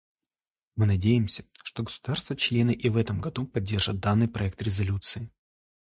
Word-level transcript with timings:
Мы 0.77 0.87
надеемся, 0.87 1.43
что 1.63 1.83
государства-члены 1.83 2.71
и 2.71 2.89
в 2.89 2.97
этом 2.97 3.21
году 3.21 3.45
поддержат 3.45 3.99
данный 3.99 4.27
проект 4.27 4.59
резолюции. 4.63 5.29